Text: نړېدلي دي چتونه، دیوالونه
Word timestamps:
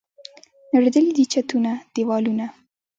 نړېدلي 0.73 1.11
دي 1.17 1.25
چتونه، 1.33 1.71
دیوالونه 1.93 2.47